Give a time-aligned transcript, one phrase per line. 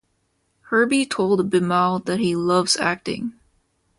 [0.71, 3.33] Herbie told Bimal that he loves acting.